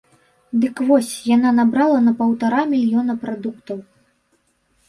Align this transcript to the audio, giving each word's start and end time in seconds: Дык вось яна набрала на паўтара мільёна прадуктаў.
Дык 0.63 0.79
вось 0.87 1.09
яна 1.35 1.51
набрала 1.59 1.99
на 2.07 2.13
паўтара 2.21 2.61
мільёна 2.73 3.13
прадуктаў. 3.27 3.77